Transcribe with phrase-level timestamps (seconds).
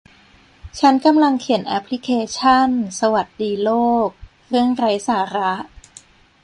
[0.79, 2.69] ฉันกำลังเขียนแอพพลิเคชั่น
[2.99, 3.71] สวัสดีโล
[4.05, 4.07] ก
[4.49, 5.53] เรื่องไร้สาระ